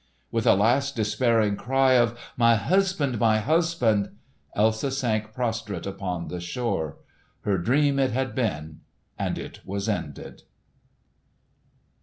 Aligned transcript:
With 0.31 0.47
a 0.47 0.55
last 0.55 0.95
despairing 0.95 1.55
cry 1.57 1.91
of 1.93 2.17
"My 2.35 2.55
husband! 2.55 3.19
my 3.19 3.37
husband!" 3.37 4.09
Elsa 4.55 4.89
sank 4.89 5.31
prostrate 5.31 5.85
upon 5.85 6.27
the 6.27 6.39
shore. 6.39 6.97
Her 7.41 7.59
dream 7.59 7.99
it 7.99 8.09
had 8.09 8.33
been, 8.33 8.79
and 9.19 9.37
it 9.37 9.59
was 9.63 9.87
ended. 9.87 10.41